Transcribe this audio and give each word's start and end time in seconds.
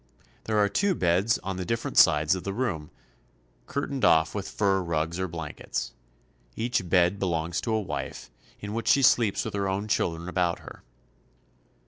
There 0.45 0.57
are 0.57 0.67
two 0.67 0.95
beds 0.95 1.37
on 1.43 1.57
the 1.57 1.63
different 1.63 1.95
sides 1.95 2.33
of 2.33 2.43
the 2.43 2.53
room, 2.55 2.89
curtained 3.67 4.03
off 4.03 4.33
with 4.33 4.49
fur 4.49 4.81
rugs 4.81 5.19
or 5.19 5.27
blankets. 5.27 5.93
Each 6.55 6.89
bed 6.89 7.19
be 7.19 7.27
longs 7.27 7.61
to 7.61 7.73
a 7.75 7.79
wife, 7.81 8.31
in 8.59 8.73
which 8.73 8.87
she 8.87 9.03
sleeps 9.03 9.45
with 9.45 9.53
her 9.53 9.69
own 9.69 9.87
children 9.87 10.27
about 10.27 10.57
her. 10.57 10.81